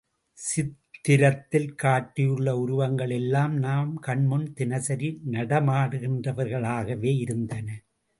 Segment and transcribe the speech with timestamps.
[0.37, 7.67] சித்திரத்தில் காட்டியுள்ள உருவங்கள் எல்லாம் நாம் கண்முன் தினசரி நடமாடுகின்றவைகளாகவே இருந்தன.